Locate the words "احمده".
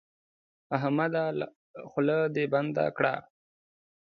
0.75-1.23